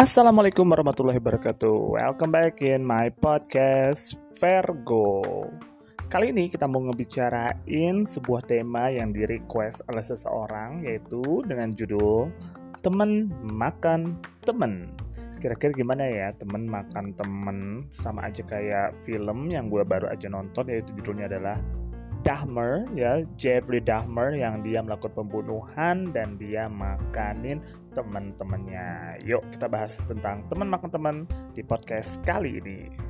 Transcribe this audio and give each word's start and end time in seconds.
Assalamualaikum 0.00 0.64
warahmatullahi 0.64 1.20
wabarakatuh. 1.20 2.00
Welcome 2.00 2.32
back 2.32 2.64
in 2.64 2.80
my 2.80 3.12
podcast 3.12 4.16
Vergo. 4.40 5.20
Kali 6.08 6.32
ini 6.32 6.48
kita 6.48 6.64
mau 6.64 6.80
ngebicarain 6.88 8.08
sebuah 8.08 8.48
tema 8.48 8.88
yang 8.88 9.12
di 9.12 9.28
request 9.28 9.84
oleh 9.92 10.00
seseorang 10.00 10.88
yaitu 10.88 11.44
dengan 11.44 11.68
judul 11.68 12.32
Temen 12.80 13.28
Makan 13.44 14.16
Temen. 14.40 14.88
Kira-kira 15.36 15.76
gimana 15.76 16.08
ya 16.08 16.32
temen 16.32 16.64
makan 16.64 17.12
temen 17.20 17.58
sama 17.92 18.32
aja 18.32 18.40
kayak 18.40 18.96
film 19.04 19.52
yang 19.52 19.68
gue 19.68 19.84
baru 19.84 20.08
aja 20.08 20.32
nonton 20.32 20.64
yaitu 20.72 20.96
judulnya 20.96 21.28
adalah 21.28 21.60
Dahmer 22.20 22.84
ya 22.92 23.24
Jeffrey 23.40 23.80
Dahmer 23.80 24.36
yang 24.36 24.60
dia 24.60 24.84
melakukan 24.84 25.16
pembunuhan 25.16 26.12
dan 26.12 26.36
dia 26.36 26.68
makanin 26.68 27.60
teman-temannya. 27.96 29.18
Yuk 29.26 29.42
kita 29.50 29.66
bahas 29.66 30.00
tentang 30.06 30.44
teman 30.46 30.68
makan 30.70 30.90
teman 30.90 31.16
di 31.56 31.64
podcast 31.64 32.22
kali 32.22 32.60
ini. 32.62 33.09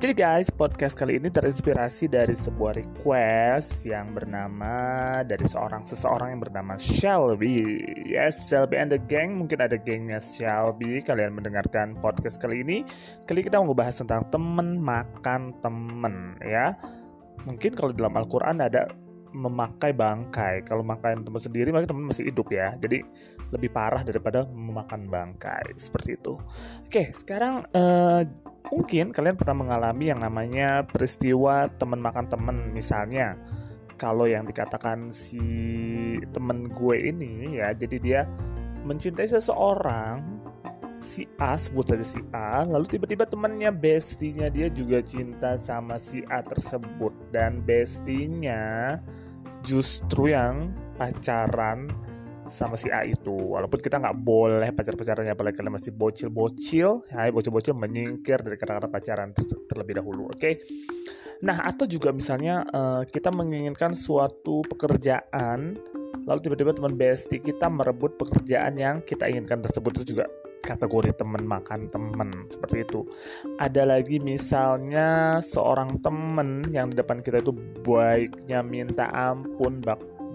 Jadi 0.00 0.16
guys, 0.16 0.48
podcast 0.48 0.96
kali 0.96 1.20
ini 1.20 1.28
terinspirasi 1.28 2.08
dari 2.08 2.32
sebuah 2.32 2.72
request 2.72 3.84
yang 3.84 4.16
bernama 4.16 5.20
dari 5.28 5.44
seorang 5.44 5.84
seseorang 5.84 6.32
yang 6.32 6.40
bernama 6.40 6.80
Shelby. 6.80 7.84
Yes, 8.08 8.48
Shelby 8.48 8.80
and 8.80 8.96
the 8.96 8.96
gang. 8.96 9.36
Mungkin 9.36 9.60
ada 9.60 9.76
gengnya 9.76 10.16
Shelby. 10.16 11.04
Kalian 11.04 11.36
mendengarkan 11.36 12.00
podcast 12.00 12.40
kali 12.40 12.64
ini. 12.64 12.80
Kali 13.28 13.44
kita 13.44 13.60
mau 13.60 13.76
bahas 13.76 14.00
tentang 14.00 14.24
temen 14.32 14.80
makan 14.80 15.52
temen 15.60 16.32
ya. 16.48 16.72
Mungkin 17.44 17.76
kalau 17.76 17.92
dalam 17.92 18.16
Al-Quran 18.16 18.56
ada 18.56 18.88
memakai 19.36 19.92
bangkai. 19.92 20.64
Kalau 20.64 20.80
makan 20.80 21.28
teman 21.28 21.44
sendiri, 21.44 21.76
maka 21.76 21.92
teman 21.92 22.08
masih 22.08 22.32
hidup 22.32 22.48
ya. 22.48 22.72
Jadi 22.80 23.04
lebih 23.52 23.68
parah 23.68 24.00
daripada 24.00 24.48
memakan 24.48 25.12
bangkai 25.12 25.76
seperti 25.76 26.16
itu. 26.16 26.40
Oke, 26.88 27.12
sekarang 27.12 27.60
uh, 27.76 28.24
Mungkin 28.70 29.10
kalian 29.10 29.34
pernah 29.34 29.66
mengalami 29.66 30.14
yang 30.14 30.22
namanya 30.22 30.86
peristiwa 30.86 31.66
teman 31.74 31.98
makan 31.98 32.30
teman 32.30 32.56
misalnya. 32.70 33.34
Kalau 33.98 34.24
yang 34.24 34.46
dikatakan 34.46 35.12
si 35.12 35.42
temen 36.32 36.70
gue 36.72 36.96
ini 37.12 37.60
ya 37.60 37.76
jadi 37.76 37.96
dia 38.00 38.20
mencintai 38.86 39.28
seseorang 39.28 40.40
si 41.04 41.28
A 41.36 41.56
sebut 41.56 41.84
saja 41.84 42.04
si 42.04 42.20
A 42.32 42.64
lalu 42.64 42.96
tiba-tiba 42.96 43.28
temennya 43.28 43.68
bestinya 43.72 44.48
dia 44.48 44.72
juga 44.72 45.04
cinta 45.04 45.58
sama 45.58 45.98
si 45.98 46.24
A 46.30 46.40
tersebut. 46.40 47.12
Dan 47.34 47.60
bestinya 47.66 48.96
justru 49.66 50.32
yang 50.32 50.72
pacaran 50.96 51.90
sama 52.50 52.74
si 52.74 52.90
A 52.90 53.06
itu 53.06 53.30
walaupun 53.30 53.78
kita 53.78 54.02
nggak 54.02 54.18
boleh 54.20 54.70
pacar-pacarannya 54.74 55.32
apalagi 55.32 55.62
kalian 55.62 55.74
masih 55.78 55.94
bocil-bocil 55.94 57.06
ya 57.06 57.30
bocil-bocil 57.30 57.78
menyingkir 57.78 58.42
dari 58.42 58.58
kata-kata 58.58 58.90
pacaran 58.90 59.30
ter 59.30 59.46
terlebih 59.70 60.02
dahulu 60.02 60.28
oke 60.28 60.36
okay? 60.36 60.58
nah 61.40 61.62
atau 61.62 61.86
juga 61.86 62.10
misalnya 62.10 62.66
uh, 62.68 63.02
kita 63.06 63.30
menginginkan 63.30 63.94
suatu 63.94 64.60
pekerjaan 64.66 65.78
lalu 66.26 66.38
tiba-tiba 66.42 66.76
teman 66.76 66.98
bestie 66.98 67.40
kita 67.40 67.70
merebut 67.70 68.18
pekerjaan 68.18 68.76
yang 68.76 69.00
kita 69.06 69.30
inginkan 69.30 69.62
tersebut 69.64 70.02
itu 70.02 70.18
juga 70.18 70.28
kategori 70.60 71.16
teman 71.16 71.48
makan 71.48 71.88
teman 71.88 72.46
seperti 72.52 72.84
itu. 72.84 73.00
Ada 73.56 73.88
lagi 73.88 74.20
misalnya 74.20 75.40
seorang 75.40 75.98
teman 76.04 76.68
yang 76.68 76.92
di 76.92 77.00
depan 77.00 77.24
kita 77.24 77.40
itu 77.40 77.52
baiknya 77.80 78.60
minta 78.60 79.08
ampun 79.08 79.80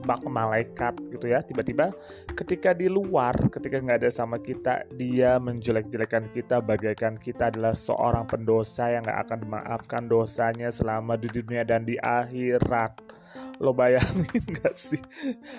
bak 0.06 0.22
malaikat 0.30 0.94
gitu 1.10 1.26
ya. 1.26 1.42
Tiba-tiba 1.42 1.92
ketika 2.38 2.72
di 2.72 2.86
luar 2.86 3.36
ketika 3.50 3.82
nggak 3.82 4.06
ada 4.06 4.12
sama 4.14 4.38
kita 4.38 4.86
dia 4.94 5.42
menjelek-jelekan 5.42 6.30
kita 6.32 6.62
bagaikan 6.62 7.18
kita 7.18 7.50
adalah 7.50 7.74
seorang 7.74 8.30
pendosa 8.30 8.94
yang 8.94 9.04
nggak 9.04 9.20
akan 9.28 9.38
dimaafkan 9.42 10.04
dosanya 10.06 10.70
selama 10.70 11.18
di 11.18 11.28
dunia 11.28 11.66
dan 11.66 11.84
di 11.84 11.98
akhirat. 11.98 13.26
Lo 13.64 13.72
bayangin 13.72 14.44
gak 14.60 14.76
sih? 14.76 15.00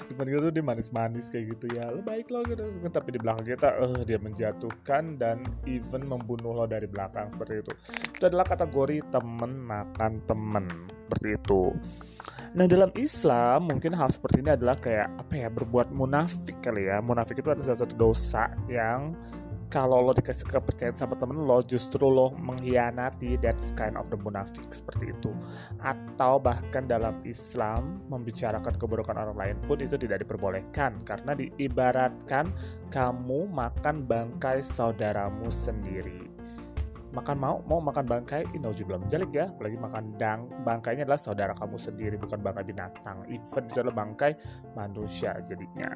Kita 0.09 0.21
tuh 0.21 0.53
dia 0.53 0.65
manis-manis 0.65 1.33
kayak 1.33 1.57
gitu 1.57 1.77
ya. 1.77 1.89
Lo 1.93 2.05
baik 2.05 2.29
lo 2.29 2.45
gitu. 2.45 2.61
Tapi 2.93 3.09
di 3.17 3.21
belakang 3.21 3.45
kita 3.45 3.69
uh, 3.81 4.01
dia 4.05 4.21
menjatuhkan 4.21 5.17
dan 5.17 5.45
even 5.65 6.05
membunuh 6.05 6.53
lo 6.53 6.65
dari 6.69 6.85
belakang 6.85 7.33
seperti 7.33 7.65
itu. 7.65 7.73
Itu 8.17 8.25
adalah 8.29 8.45
kategori 8.45 9.01
temen 9.13 9.65
makan 9.65 10.13
temen 10.29 10.65
seperti 11.09 11.29
itu 11.41 11.73
Nah 12.57 12.65
dalam 12.65 12.91
Islam 12.97 13.69
mungkin 13.69 13.93
hal 13.95 14.09
seperti 14.09 14.41
ini 14.41 14.55
adalah 14.55 14.77
kayak 14.81 15.09
apa 15.21 15.35
ya 15.37 15.49
berbuat 15.53 15.93
munafik 15.93 16.59
kali 16.65 16.89
ya. 16.89 17.03
Munafik 17.05 17.41
itu 17.41 17.49
adalah 17.49 17.67
salah 17.73 17.81
satu 17.85 17.95
dosa 17.95 18.49
yang 18.71 19.13
kalau 19.67 19.99
lo 19.99 20.15
dikasih 20.15 20.47
kepercayaan 20.47 20.95
sama 20.95 21.19
temen 21.19 21.43
lo 21.43 21.59
justru 21.63 22.07
lo 22.07 22.31
mengkhianati 22.39 23.39
that's 23.43 23.75
kind 23.75 23.99
of 23.99 24.07
the 24.09 24.19
munafik 24.19 24.67
seperti 24.71 25.11
itu 25.11 25.35
atau 25.83 26.39
bahkan 26.39 26.87
dalam 26.87 27.19
Islam 27.27 28.07
membicarakan 28.07 28.75
keburukan 28.79 29.17
orang 29.19 29.37
lain 29.37 29.57
pun 29.67 29.79
itu 29.83 29.99
tidak 29.99 30.23
diperbolehkan 30.23 31.03
karena 31.03 31.35
diibaratkan 31.35 32.55
kamu 32.95 33.51
makan 33.51 34.07
bangkai 34.07 34.63
saudaramu 34.63 35.51
sendiri 35.51 36.26
makan 37.17 37.37
mau 37.41 37.57
mau 37.65 37.81
makan 37.81 38.05
bangkai 38.05 38.45
belum 38.61 39.09
menjalik 39.09 39.31
ya. 39.33 39.49
Apalagi 39.49 39.79
makan 39.81 40.05
dang 40.21 40.41
bangkainya 40.63 41.09
adalah 41.09 41.21
saudara 41.21 41.53
kamu 41.57 41.81
sendiri 41.81 42.17
bukan 42.21 42.39
bangkai 42.45 42.65
binatang. 42.69 43.25
Even 43.33 43.65
itu 43.65 43.79
adalah 43.81 43.97
bangkai 44.05 44.33
manusia 44.77 45.33
jadinya. 45.41 45.91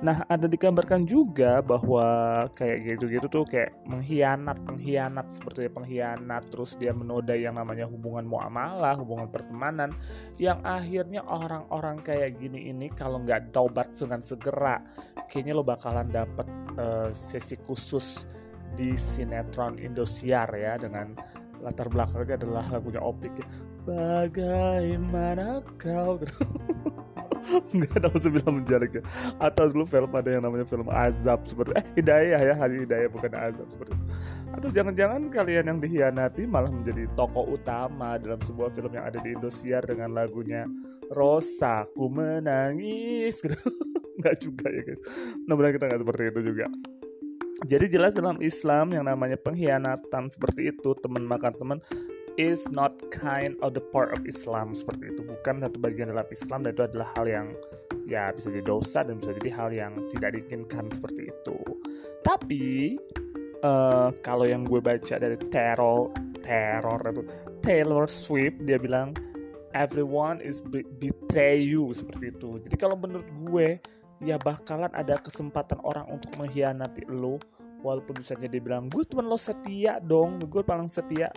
Nah 0.00 0.22
ada 0.30 0.46
digambarkan 0.46 1.02
juga 1.02 1.58
bahwa 1.60 2.46
kayak 2.54 2.96
gitu-gitu 2.96 3.26
tuh 3.26 3.44
kayak 3.44 3.74
mengkhianat 3.90 4.62
pengkhianat 4.62 5.26
seperti 5.34 5.66
pengkhianat. 5.66 6.46
Terus 6.46 6.78
dia 6.78 6.94
menodai 6.94 7.42
yang 7.42 7.58
namanya 7.58 7.90
hubungan 7.90 8.22
muamalah 8.22 8.94
hubungan 8.94 9.26
pertemanan. 9.26 9.90
Yang 10.38 10.62
akhirnya 10.62 11.20
orang-orang 11.26 11.98
kayak 12.06 12.38
gini 12.38 12.70
ini 12.70 12.86
kalau 12.94 13.18
nggak 13.18 13.50
taubat 13.50 13.90
dengan 13.90 14.22
segera 14.22 14.78
kayaknya 15.26 15.52
lo 15.56 15.64
bakalan 15.64 16.08
dapet 16.12 16.46
uh, 16.76 17.10
sesi 17.10 17.56
khusus 17.56 18.28
di 18.74 18.96
sinetron 18.96 19.78
Indosiar 19.78 20.48
ya 20.56 20.76
dengan 20.80 21.16
latar 21.62 21.86
belakangnya 21.88 22.36
adalah 22.42 22.64
lagunya 22.72 23.00
Opik. 23.00 23.32
Ya. 23.38 23.46
Bagaimana 23.82 25.62
kau? 25.78 26.18
Gitu. 26.22 26.36
nggak 27.74 27.98
ada 27.98 28.08
usah 28.14 28.30
bilang 28.30 28.62
menjalik 28.62 29.02
ya 29.02 29.02
atau 29.42 29.66
dulu 29.66 29.82
film 29.90 30.14
ada 30.14 30.30
yang 30.30 30.46
namanya 30.46 30.62
film 30.62 30.86
azab 30.86 31.42
seperti 31.42 31.74
eh 31.74 31.86
hidayah 31.98 32.38
ya 32.38 32.54
hari 32.54 32.86
hidayah 32.86 33.10
bukan 33.10 33.32
azab 33.34 33.66
seperti 33.66 33.98
itu. 33.98 34.06
Atau 34.52 34.68
jangan-jangan 34.68 35.32
kalian 35.32 35.64
yang 35.66 35.78
dihianati 35.80 36.44
malah 36.46 36.70
menjadi 36.70 37.08
tokoh 37.16 37.56
utama 37.56 38.20
dalam 38.20 38.38
sebuah 38.38 38.70
film 38.70 38.92
yang 38.94 39.08
ada 39.08 39.18
di 39.18 39.32
Indosiar 39.34 39.82
dengan 39.82 40.12
lagunya 40.12 40.68
Rosa 41.10 41.88
ku 41.98 42.06
menangis 42.06 43.42
gitu. 43.42 43.58
Nggak 44.22 44.36
juga 44.38 44.66
ya 44.70 44.82
guys. 44.86 45.00
Nah 45.48 45.72
kita 45.72 45.84
nggak 45.88 46.00
seperti 46.04 46.22
itu 46.30 46.40
juga 46.52 46.66
jadi 47.62 47.86
jelas 47.86 48.12
dalam 48.12 48.38
Islam 48.42 48.90
yang 48.90 49.06
namanya 49.06 49.38
pengkhianatan 49.38 50.30
seperti 50.30 50.74
itu 50.74 50.94
teman 50.98 51.22
makan 51.22 51.54
teman 51.56 51.78
is 52.40 52.64
not 52.72 52.96
kind 53.12 53.54
of 53.60 53.76
the 53.76 53.84
part 53.92 54.10
of 54.16 54.24
Islam 54.24 54.72
seperti 54.72 55.12
itu. 55.12 55.20
Bukan 55.22 55.60
satu 55.62 55.76
bagian 55.78 56.10
dalam 56.10 56.26
Islam 56.32 56.64
dan 56.64 56.72
itu 56.72 56.84
adalah 56.84 57.08
hal 57.18 57.26
yang 57.28 57.46
ya 58.08 58.32
bisa 58.34 58.50
jadi 58.50 58.64
dosa 58.66 59.06
dan 59.06 59.20
bisa 59.20 59.30
jadi 59.36 59.50
hal 59.52 59.70
yang 59.70 59.92
tidak 60.16 60.34
diinginkan 60.38 60.88
seperti 60.90 61.28
itu. 61.30 61.58
Tapi 62.24 62.96
uh, 63.62 64.10
kalau 64.24 64.48
yang 64.48 64.64
gue 64.64 64.80
baca 64.80 65.14
dari 65.20 65.36
teror 65.52 66.10
teror 66.42 67.00
itu? 67.14 67.22
Taylor 67.62 68.10
Swift 68.10 68.64
dia 68.66 68.80
bilang 68.80 69.14
everyone 69.76 70.40
is 70.40 70.60
betray 70.98 71.60
you 71.60 71.92
seperti 71.92 72.32
itu. 72.32 72.60
Jadi 72.64 72.76
kalau 72.80 72.96
menurut 72.96 73.28
gue 73.36 73.78
ya 74.22 74.38
bakalan 74.38 74.90
ada 74.94 75.18
kesempatan 75.18 75.82
orang 75.82 76.06
untuk 76.06 76.30
mengkhianati 76.38 77.10
lo 77.10 77.42
walaupun 77.82 78.22
misalnya 78.22 78.46
dia 78.46 78.62
bilang 78.62 78.86
gue 78.86 79.02
temen 79.02 79.26
lo 79.26 79.34
setia 79.34 79.98
dong 79.98 80.38
gue 80.46 80.62
paling 80.62 80.86
setia. 80.86 81.28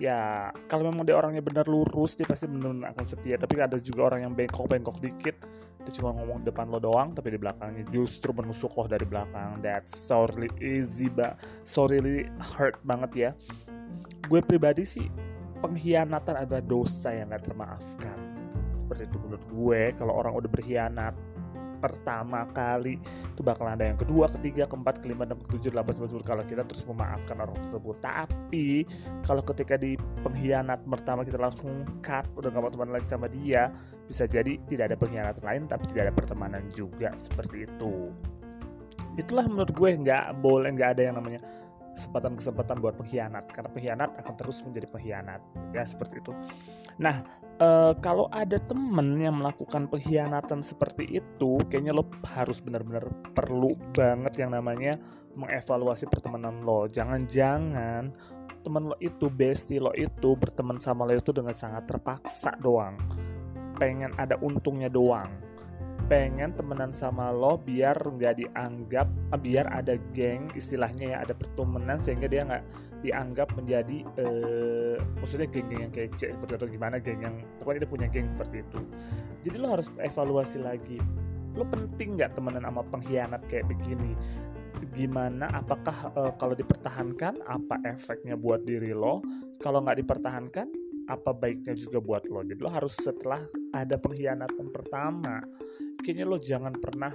Ya 0.00 0.48
kalau 0.64 0.88
memang 0.88 1.04
dia 1.04 1.12
orangnya 1.12 1.44
benar 1.44 1.68
lurus 1.68 2.16
dia 2.16 2.24
pasti 2.24 2.48
benar 2.48 2.94
akan 2.94 3.04
setia. 3.04 3.36
Tapi 3.36 3.60
ada 3.60 3.76
juga 3.76 4.08
orang 4.08 4.30
yang 4.30 4.32
bengkok-bengkok 4.32 4.96
dikit. 5.02 5.36
Dia 5.84 5.92
cuma 6.00 6.16
ngomong 6.16 6.40
depan 6.46 6.72
lo 6.72 6.80
doang 6.80 7.12
tapi 7.12 7.36
di 7.36 7.38
belakangnya 7.40 7.84
justru 7.92 8.32
menusuk 8.32 8.72
lo 8.78 8.88
dari 8.88 9.04
belakang. 9.04 9.60
That's 9.60 9.92
so 9.92 10.24
really 10.30 10.48
easy 10.62 11.12
ba 11.12 11.36
so 11.66 11.84
really 11.84 12.30
hurt 12.56 12.80
banget 12.86 13.10
ya. 13.12 13.30
Gue 14.30 14.40
pribadi 14.40 14.86
sih 14.86 15.10
pengkhianatan 15.60 16.48
adalah 16.48 16.64
dosa 16.64 17.12
yang 17.12 17.34
gak 17.34 17.52
termaafkan. 17.52 18.16
Seperti 18.80 19.02
itu 19.04 19.16
menurut 19.20 19.44
gue 19.50 19.80
kalau 20.00 20.16
orang 20.16 20.32
udah 20.32 20.48
berkhianat 20.48 21.12
pertama 21.80 22.44
kali 22.52 23.00
itu 23.00 23.40
bakal 23.40 23.66
ada 23.66 23.88
yang 23.88 23.96
kedua, 23.96 24.28
ketiga, 24.28 24.68
keempat, 24.68 25.00
kelima, 25.00 25.24
enam, 25.24 25.40
ketujuh, 25.48 25.72
delapan, 25.72 25.96
sembilan, 25.96 26.10
sepuluh 26.12 26.28
kalau 26.28 26.44
kita 26.44 26.62
terus 26.68 26.84
memaafkan 26.84 27.36
orang 27.40 27.56
tersebut. 27.64 27.96
Tapi 28.04 28.66
kalau 29.24 29.42
ketika 29.42 29.74
di 29.80 29.96
pengkhianat 30.20 30.84
pertama 30.84 31.24
kita 31.24 31.40
langsung 31.40 31.88
cut, 32.04 32.28
udah 32.36 32.52
gak 32.52 32.62
mau 32.62 32.70
teman 32.70 32.92
lagi 32.92 33.08
sama 33.08 33.26
dia, 33.32 33.72
bisa 34.10 34.26
jadi 34.26 34.58
tidak 34.66 34.84
ada 34.90 34.96
pengkhianatan 34.98 35.44
lain 35.46 35.62
tapi 35.70 35.86
tidak 35.94 36.10
ada 36.10 36.14
pertemanan 36.18 36.62
juga 36.74 37.14
seperti 37.14 37.64
itu. 37.70 38.10
itulah 39.18 39.44
menurut 39.44 39.74
gue 39.74 39.90
nggak 40.06 40.38
boleh 40.38 40.70
nggak 40.70 40.90
ada 40.96 41.02
yang 41.10 41.16
namanya 41.18 41.42
kesempatan-kesempatan 42.00 42.80
buat 42.80 42.96
pengkhianat 42.96 43.52
karena 43.52 43.68
pengkhianat 43.68 44.10
akan 44.24 44.34
terus 44.40 44.64
menjadi 44.64 44.88
pengkhianat. 44.88 45.40
Ya 45.76 45.84
seperti 45.84 46.24
itu. 46.24 46.32
Nah 46.96 47.20
e, 47.60 47.68
kalau 48.00 48.32
ada 48.32 48.56
temen 48.56 49.20
yang 49.20 49.36
melakukan 49.36 49.84
pengkhianatan 49.92 50.64
seperti 50.64 51.20
itu 51.20 51.60
kayaknya 51.68 51.92
lo 51.92 52.08
harus 52.24 52.64
benar-benar 52.64 53.04
perlu 53.36 53.76
banget 53.92 54.40
yang 54.40 54.56
namanya 54.56 54.96
mengevaluasi 55.36 56.08
pertemanan 56.08 56.64
lo. 56.64 56.88
Jangan-jangan 56.88 58.08
temen 58.64 58.82
lo 58.88 58.96
itu 58.96 59.28
bestie 59.28 59.76
lo 59.76 59.92
itu 59.92 60.32
berteman 60.40 60.80
sama 60.80 61.04
lo 61.04 61.12
itu 61.12 61.36
dengan 61.36 61.52
sangat 61.52 61.84
terpaksa 61.84 62.56
doang. 62.56 62.96
Pengen 63.76 64.16
ada 64.16 64.40
untungnya 64.40 64.88
doang 64.88 65.49
pengen 66.10 66.50
temenan 66.58 66.90
sama 66.90 67.30
lo 67.30 67.54
biar 67.62 67.94
nggak 67.94 68.42
dianggap 68.42 69.06
ah, 69.30 69.38
biar 69.38 69.70
ada 69.70 69.94
geng 70.10 70.50
istilahnya 70.58 71.14
ya 71.14 71.18
ada 71.22 71.38
pertemanan 71.38 72.02
sehingga 72.02 72.26
dia 72.26 72.42
nggak 72.42 72.64
dianggap 73.06 73.48
menjadi 73.54 74.02
uh, 74.18 74.98
maksudnya 75.22 75.46
geng-geng 75.46 75.88
yang 75.88 75.94
kece 75.94 76.34
seperti 76.34 76.52
atau 76.58 76.68
gimana 76.68 76.98
geng 76.98 77.22
yang 77.22 77.38
pokoknya 77.62 77.86
dia 77.86 77.90
punya 77.94 78.06
geng 78.10 78.26
seperti 78.26 78.66
itu. 78.66 78.80
Jadi 79.46 79.56
lo 79.56 79.66
harus 79.70 79.88
evaluasi 80.02 80.58
lagi 80.58 80.98
lo 81.54 81.66
penting 81.66 82.18
nggak 82.18 82.38
temenan 82.38 82.62
sama 82.62 82.82
pengkhianat 82.90 83.42
kayak 83.46 83.66
begini? 83.70 84.14
Gimana? 84.94 85.50
Apakah 85.54 86.14
uh, 86.14 86.32
kalau 86.38 86.58
dipertahankan 86.58 87.42
apa 87.46 87.78
efeknya 87.86 88.34
buat 88.34 88.66
diri 88.66 88.94
lo? 88.94 89.22
Kalau 89.62 89.82
nggak 89.82 90.02
dipertahankan 90.02 90.66
apa 91.10 91.34
baiknya 91.34 91.74
juga 91.74 91.98
buat 91.98 92.22
lo? 92.30 92.46
Jadi 92.46 92.60
lo 92.62 92.70
harus 92.70 92.94
setelah 92.94 93.42
ada 93.74 93.98
pengkhianatan 93.98 94.70
pertama 94.70 95.42
kayaknya 96.00 96.24
lo 96.24 96.38
jangan 96.38 96.72
pernah 96.78 97.12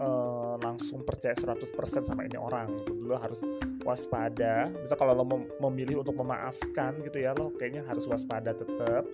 uh, 0.00 0.54
langsung 0.62 1.02
percaya 1.02 1.34
100% 1.34 2.06
sama 2.06 2.22
ini 2.24 2.38
orang 2.38 2.78
gitu. 2.78 2.94
lo 2.94 3.18
harus 3.18 3.42
waspada. 3.82 4.70
Bisa 4.70 4.94
kalau 4.94 5.14
lo 5.14 5.24
mem 5.26 5.42
memilih 5.58 6.02
untuk 6.02 6.16
memaafkan 6.18 7.02
gitu 7.02 7.18
ya 7.18 7.34
lo 7.34 7.54
kayaknya 7.56 7.84
harus 7.86 8.06
waspada 8.06 8.54
tetap 8.54 9.04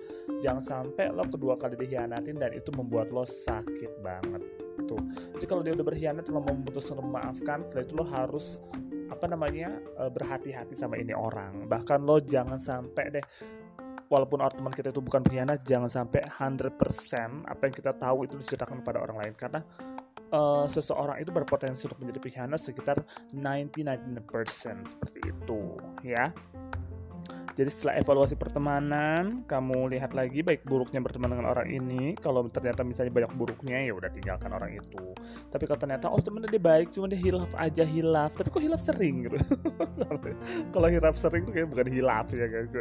jangan 0.43 0.63
sampai 0.63 1.11
lo 1.11 1.25
kedua 1.25 1.57
kali 1.57 1.79
dikhianatin 1.79 2.37
dan 2.37 2.53
itu 2.53 2.71
membuat 2.77 3.11
lo 3.11 3.25
sakit 3.25 4.03
banget 4.05 4.43
tuh. 4.85 5.01
Jadi 5.39 5.45
kalau 5.49 5.63
dia 5.65 5.73
udah 5.73 5.87
berkhianat 5.87 6.29
lo 6.29 6.45
memutuskan 6.45 7.01
memaafkan 7.01 7.65
setelah 7.65 7.85
itu 7.87 7.95
lo 7.97 8.05
harus 8.05 8.47
apa 9.09 9.31
namanya 9.31 9.79
uh, 10.01 10.11
berhati-hati 10.11 10.75
sama 10.77 11.01
ini 11.01 11.17
orang. 11.17 11.65
Bahkan 11.71 12.03
lo 12.05 12.21
jangan 12.21 12.61
sampai 12.61 13.05
deh 13.15 13.27
walaupun 14.09 14.45
orang 14.45 14.57
teman 14.57 14.73
kita 14.75 14.89
itu 14.93 15.01
bukan 15.01 15.21
pengkhianat 15.25 15.65
jangan 15.65 15.91
sampai 15.91 16.23
100% 16.27 17.49
apa 17.49 17.63
yang 17.65 17.75
kita 17.75 17.93
tahu 17.97 18.29
itu 18.29 18.35
diceritakan 18.39 18.85
kepada 18.85 18.99
orang 19.05 19.17
lain. 19.25 19.35
Karena 19.37 19.61
uh, 20.35 20.67
seseorang 20.67 21.23
itu 21.23 21.31
berpotensi 21.31 21.87
untuk 21.87 22.01
menjadi 22.03 22.21
pengkhianat 22.21 22.61
sekitar 22.61 22.97
90-99% 23.33 24.91
seperti 24.91 25.19
itu 25.31 25.61
ya 26.03 26.35
jadi 27.55 27.71
setelah 27.71 27.95
evaluasi 28.03 28.35
pertemanan, 28.35 29.47
kamu 29.47 29.95
lihat 29.95 30.11
lagi 30.11 30.43
baik 30.43 30.67
buruknya 30.67 30.99
berteman 30.99 31.39
dengan 31.39 31.55
orang 31.55 31.71
ini. 31.71 32.19
Kalau 32.19 32.43
ternyata 32.51 32.83
misalnya 32.83 33.15
banyak 33.15 33.33
buruknya, 33.39 33.79
ya 33.79 33.95
udah 33.95 34.11
tinggalkan 34.11 34.51
orang 34.51 34.75
itu. 34.75 35.15
Tapi 35.55 35.63
kalau 35.71 35.79
ternyata 35.79 36.11
oh 36.11 36.19
temennya 36.19 36.51
dia 36.51 36.59
baik, 36.59 36.91
cuma 36.91 37.07
dia 37.07 37.15
hilaf 37.15 37.55
aja 37.55 37.87
hilaf. 37.87 38.35
Tapi 38.35 38.51
kok 38.51 38.59
hilaf 38.59 38.83
sering 38.83 39.31
gitu. 39.31 39.39
kalau 40.75 40.89
hilaf 40.91 41.15
sering 41.15 41.47
tuh 41.47 41.55
kayak 41.55 41.71
bukan 41.71 41.87
hilaf 41.95 42.27
ya 42.35 42.51
guys. 42.51 42.75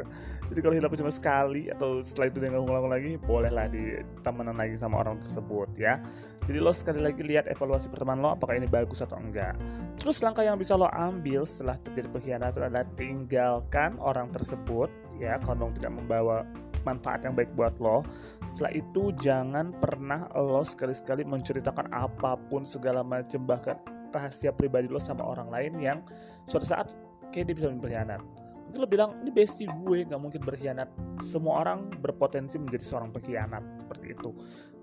Jadi 0.50 0.60
kalau 0.66 0.74
hilaf 0.74 0.90
cuma 0.98 1.14
sekali 1.14 1.70
atau 1.70 2.02
setelah 2.02 2.34
itu 2.34 2.38
dia 2.42 2.50
nggak 2.50 2.64
ngulang 2.66 2.90
lagi, 2.90 3.12
bolehlah 3.22 3.70
di 3.70 4.02
temenan 4.26 4.58
lagi 4.58 4.74
sama 4.74 5.06
orang 5.06 5.22
tersebut 5.22 5.70
ya. 5.78 6.02
Jadi 6.50 6.58
lo 6.60 6.74
sekali 6.74 7.00
lagi 7.00 7.22
lihat 7.22 7.46
evaluasi 7.46 7.94
pertemanan 7.94 8.26
lo 8.26 8.30
apakah 8.34 8.58
ini 8.58 8.66
bagus 8.66 9.06
atau 9.06 9.22
enggak. 9.22 9.54
Terus 10.02 10.20
langkah 10.26 10.42
yang 10.42 10.58
bisa 10.58 10.74
lo 10.74 10.90
ambil 10.90 11.46
setelah 11.46 11.78
terjadi 11.78 12.10
pengkhianatan 12.10 12.62
adalah 12.68 12.84
tinggalkan 12.98 13.96
orang 14.02 14.34
tersebut 14.34 14.63
tersebut 14.64 14.90
ya 15.20 15.36
kalau 15.44 15.68
tidak 15.76 15.92
membawa 16.00 16.48
manfaat 16.88 17.28
yang 17.28 17.36
baik 17.36 17.52
buat 17.56 17.76
lo 17.84 18.04
setelah 18.48 18.80
itu 18.80 19.12
jangan 19.20 19.76
pernah 19.76 20.28
lo 20.36 20.64
sekali-sekali 20.64 21.28
menceritakan 21.28 21.92
apa 21.92 22.40
pun 22.48 22.64
segala 22.64 23.04
macam 23.04 23.44
bahkan 23.44 23.76
rahasia 24.16 24.56
pribadi 24.56 24.88
lo 24.88 25.00
sama 25.04 25.28
orang 25.28 25.52
lain 25.52 25.74
yang 25.84 26.00
suatu 26.48 26.64
saat 26.64 26.88
kayak 27.36 27.52
dia 27.52 27.56
bisa 27.60 27.68
berkhianat. 27.74 28.22
Mungkin 28.64 28.80
lo 28.80 28.88
bilang 28.88 29.12
ini 29.26 29.32
bestie 29.34 29.68
gue 29.68 30.06
gak 30.08 30.22
mungkin 30.22 30.42
berkhianat. 30.46 30.88
Semua 31.20 31.66
orang 31.66 31.90
berpotensi 32.00 32.62
menjadi 32.62 32.86
seorang 32.86 33.10
pengkhianat 33.12 33.86
seperti 33.86 34.14
itu. 34.14 34.30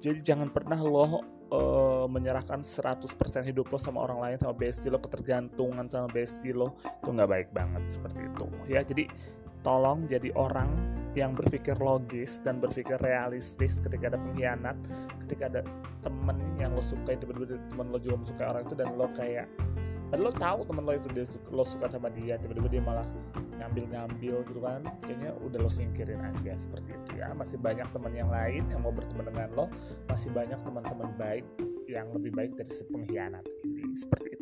Jadi 0.03 0.19
jangan 0.21 0.51
pernah 0.51 0.79
lo 0.83 1.03
uh, 1.07 2.07
menyerahkan 2.11 2.61
100% 2.63 3.07
hidup 3.47 3.71
lo 3.71 3.79
sama 3.79 4.03
orang 4.05 4.19
lain 4.19 4.37
sama 4.39 4.55
bestie 4.55 4.91
lo 4.91 4.99
ketergantungan 4.99 5.87
sama 5.87 6.07
bestie 6.11 6.55
lo 6.55 6.79
itu 6.83 7.09
nggak 7.11 7.31
baik 7.31 7.49
banget 7.51 7.83
seperti 7.87 8.21
itu 8.27 8.47
ya. 8.67 8.81
Jadi 8.83 9.05
tolong 9.61 10.05
jadi 10.07 10.33
orang 10.37 10.71
yang 11.19 11.35
berpikir 11.35 11.75
logis 11.83 12.39
dan 12.47 12.63
berpikir 12.63 12.95
realistis 13.03 13.83
ketika 13.83 14.15
ada 14.15 14.19
pengkhianat 14.19 14.77
ketika 15.27 15.51
ada 15.51 15.61
temen 15.99 16.39
yang 16.57 16.71
lo 16.71 16.83
suka 16.83 17.19
tiba-tiba 17.19 17.59
temen 17.67 17.87
lo 17.91 17.99
juga 17.99 18.23
mensukai 18.23 18.47
orang 18.47 18.63
itu 18.63 18.75
dan 18.79 18.95
lo 18.95 19.07
kayak 19.19 19.47
dan 20.11 20.19
lo 20.23 20.31
tahu 20.31 20.67
temen 20.67 20.83
lo 20.87 20.93
itu 20.95 21.09
dia 21.11 21.27
lo 21.51 21.67
suka 21.67 21.91
sama 21.91 22.11
dia 22.11 22.39
tiba-tiba 22.39 22.67
dia 22.71 22.83
malah 22.83 23.07
ngambil-ngambil 23.61 24.43
gitu 24.49 24.61
kan 24.65 24.83
kayaknya 25.05 25.31
udah 25.45 25.59
lo 25.61 25.71
singkirin 25.71 26.19
aja 26.25 26.57
seperti 26.57 26.97
itu 26.97 27.21
ya. 27.21 27.31
Masih 27.37 27.61
banyak 27.61 27.87
teman 27.93 28.13
yang 28.17 28.33
lain 28.33 28.65
yang 28.73 28.81
mau 28.81 28.91
berteman 28.91 29.29
dengan 29.29 29.49
lo 29.55 29.67
masih 30.09 30.33
banyak 30.33 30.59
teman-teman 30.65 31.13
baik 31.21 31.45
yang 31.87 32.09
lebih 32.11 32.33
baik 32.33 32.57
dari 32.57 32.73
si 32.73 32.83
pengkhianat 32.89 33.45
ini. 33.63 33.93
Seperti 33.93 34.29
itu 34.35 34.40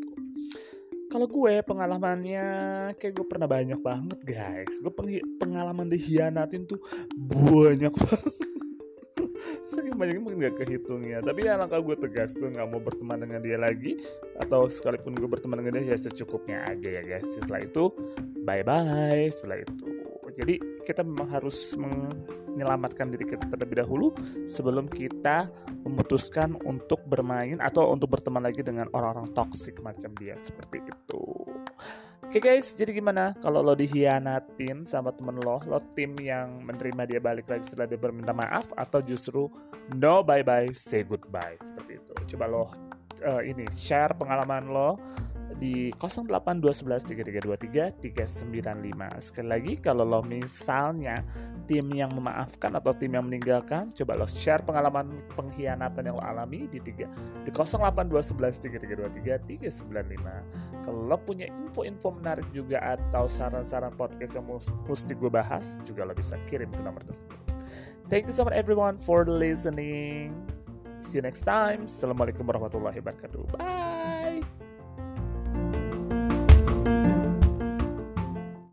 kalau 1.08 1.26
gue 1.26 1.64
pengalamannya 1.64 2.46
kayak 3.00 3.12
gue 3.16 3.26
pernah 3.26 3.48
banyak 3.48 3.80
banget 3.80 4.20
guys. 4.22 4.76
Gue 4.84 4.92
pengalaman 5.40 5.88
dihianatin 5.88 6.68
tuh 6.68 6.78
banyak 7.16 7.92
banget. 7.92 8.34
Saking 9.68 9.96
banyaknya 9.96 10.20
mungkin 10.20 10.38
gak 10.44 10.56
kehitung 10.64 11.02
ya 11.06 11.22
tapi 11.24 11.48
ya 11.48 11.56
langkah 11.56 11.80
gue 11.80 11.96
tegas 11.96 12.34
gue 12.36 12.48
nggak 12.48 12.68
mau 12.68 12.80
berteman 12.80 13.18
dengan 13.24 13.40
dia 13.40 13.56
lagi. 13.56 13.96
Atau 14.36 14.68
sekalipun 14.68 15.16
gue 15.16 15.28
berteman 15.28 15.64
dengan 15.64 15.80
dia 15.80 15.96
ya 15.96 15.98
secukupnya 15.98 16.68
aja 16.68 16.88
ya 17.00 17.02
guys. 17.02 17.26
Setelah 17.26 17.64
itu 17.64 17.90
bye 18.44 18.62
bye 18.64 19.28
setelah 19.32 19.64
itu 19.64 19.97
jadi 20.32 20.60
kita 20.84 21.04
memang 21.04 21.28
harus 21.30 21.76
menyelamatkan 21.76 23.12
diri 23.12 23.24
kita 23.28 23.46
terlebih 23.48 23.84
dahulu 23.84 24.12
sebelum 24.48 24.88
kita 24.88 25.48
memutuskan 25.86 26.58
untuk 26.66 27.04
bermain 27.06 27.60
atau 27.62 27.92
untuk 27.92 28.18
berteman 28.18 28.44
lagi 28.44 28.60
dengan 28.60 28.90
orang-orang 28.92 29.28
toksik 29.32 29.80
macam 29.80 30.10
dia 30.18 30.34
seperti 30.36 30.82
itu. 30.84 31.22
Oke 32.28 32.44
okay 32.44 32.60
guys, 32.60 32.76
jadi 32.76 32.92
gimana 32.92 33.32
kalau 33.40 33.64
lo 33.64 33.72
dihianatin 33.72 34.84
sama 34.84 35.16
temen 35.16 35.40
lo, 35.40 35.64
lo 35.64 35.80
tim 35.96 36.12
yang 36.20 36.60
menerima 36.60 37.08
dia 37.08 37.20
balik 37.24 37.48
lagi 37.48 37.64
setelah 37.64 37.88
dia 37.88 37.96
berminta 37.96 38.36
maaf 38.36 38.68
atau 38.76 39.00
justru 39.00 39.48
no 39.96 40.20
bye 40.20 40.44
bye, 40.44 40.68
say 40.76 41.00
goodbye 41.00 41.56
seperti 41.64 41.96
itu. 41.96 42.12
Coba 42.36 42.44
lo 42.44 42.68
uh, 43.24 43.40
ini 43.40 43.64
share 43.72 44.12
pengalaman 44.12 44.68
lo 44.68 45.00
di 45.58 45.90
082113323 45.98 47.98
395. 47.98 49.18
Sekali 49.18 49.48
lagi 49.50 49.74
kalau 49.82 50.06
lo 50.06 50.22
misalnya 50.22 51.26
tim 51.66 51.90
yang 51.90 52.14
memaafkan 52.14 52.78
atau 52.78 52.94
tim 52.94 53.12
yang 53.12 53.26
meninggalkan, 53.26 53.90
coba 53.90 54.14
lo 54.14 54.24
share 54.24 54.62
pengalaman 54.62 55.10
pengkhianatan 55.34 56.06
yang 56.06 56.16
lo 56.16 56.24
alami 56.24 56.70
di 56.70 56.78
3 56.78 57.44
di 57.44 57.50
082113323 57.50 59.58
395. 59.58 60.86
Kalau 60.86 61.00
lo 61.10 61.18
punya 61.18 61.50
info-info 61.50 62.14
menarik 62.14 62.46
juga 62.54 62.78
atau 62.94 63.26
saran-saran 63.26 63.92
podcast 63.98 64.38
yang 64.38 64.46
mesti 64.48 65.12
gue 65.12 65.30
bahas, 65.30 65.82
juga 65.82 66.06
lo 66.06 66.14
bisa 66.14 66.38
kirim 66.46 66.70
ke 66.70 66.80
nomor 66.80 67.02
tersebut. 67.02 67.36
Thank 68.08 68.30
you 68.30 68.32
so 68.32 68.48
much 68.48 68.56
everyone 68.56 68.96
for 68.96 69.28
listening. 69.28 70.32
See 71.04 71.20
you 71.20 71.22
next 71.22 71.46
time. 71.46 71.84
Assalamualaikum 71.84 72.48
warahmatullahi 72.48 72.98
wabarakatuh. 72.98 73.42
Bye. 73.54 74.17